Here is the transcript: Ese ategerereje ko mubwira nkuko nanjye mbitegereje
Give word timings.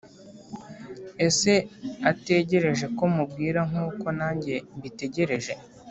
Ese 1.27 1.53
ategerereje 2.11 2.85
ko 2.97 3.03
mubwira 3.15 3.59
nkuko 3.69 4.05
nanjye 4.19 4.53
mbitegereje 4.77 5.53